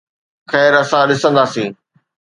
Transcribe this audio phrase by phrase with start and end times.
[0.51, 1.71] خير، اسان ڏسنداسين